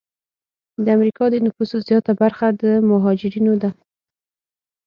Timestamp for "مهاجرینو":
2.89-3.53